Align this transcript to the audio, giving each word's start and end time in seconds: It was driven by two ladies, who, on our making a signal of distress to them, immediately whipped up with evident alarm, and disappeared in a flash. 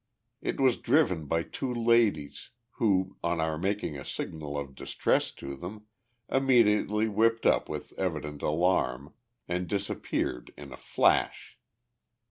It 0.41 0.59
was 0.59 0.79
driven 0.79 1.27
by 1.27 1.43
two 1.43 1.71
ladies, 1.71 2.49
who, 2.77 3.17
on 3.23 3.39
our 3.39 3.55
making 3.59 3.97
a 3.99 4.03
signal 4.03 4.57
of 4.57 4.73
distress 4.73 5.31
to 5.33 5.55
them, 5.55 5.85
immediately 6.27 7.07
whipped 7.07 7.45
up 7.45 7.69
with 7.69 7.93
evident 7.99 8.41
alarm, 8.41 9.13
and 9.47 9.67
disappeared 9.67 10.51
in 10.57 10.73
a 10.73 10.75
flash. 10.75 11.59